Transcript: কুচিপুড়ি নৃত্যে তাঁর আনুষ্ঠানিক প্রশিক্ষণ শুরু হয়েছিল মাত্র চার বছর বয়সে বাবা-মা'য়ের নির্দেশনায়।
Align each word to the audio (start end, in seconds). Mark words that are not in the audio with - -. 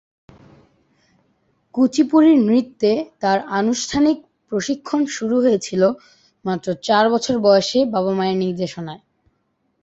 কুচিপুড়ি 1.75 2.33
নৃত্যে 2.47 2.91
তাঁর 3.19 3.39
আনুষ্ঠানিক 3.59 4.17
প্রশিক্ষণ 4.49 5.01
শুরু 5.07 5.35
হয়েছিল 5.41 5.81
মাত্র 6.45 6.67
চার 6.83 7.05
বছর 7.09 7.35
বয়সে 7.39 7.79
বাবা-মা'য়ের 7.85 8.37
নির্দেশনায়। 8.37 9.01